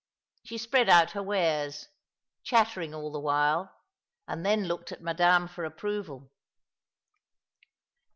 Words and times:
She 0.43 0.57
spread 0.57 0.89
out 0.89 1.11
her 1.11 1.21
wares, 1.21 1.87
chattering 2.41 2.89
aJl 2.89 3.13
the 3.13 3.19
while, 3.19 3.81
and 4.27 4.43
then 4.43 4.63
looked 4.63 4.91
at 4.91 5.03
Madame 5.03 5.47
for 5.47 5.63
approval. 5.63 6.31